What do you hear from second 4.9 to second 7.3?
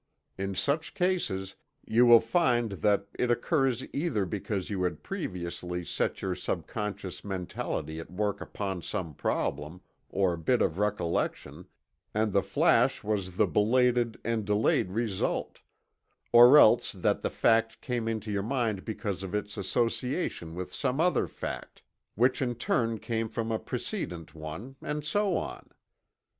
previously set your subconscious